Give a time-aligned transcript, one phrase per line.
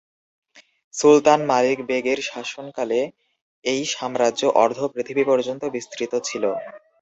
[0.93, 2.99] সুলতান Malik Beg এর শাসনকালে
[3.65, 6.51] এই সাম্রাজ্য অর্ধ-পৃথিবী পর্যন্ত বিস্তৃত ছিলো।